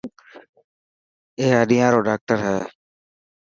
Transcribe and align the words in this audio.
اي 1.39 1.45
هڏيان 1.59 1.89
رو 1.93 1.99
ڊاڪٽر 2.07 2.37
هي. 2.47 2.57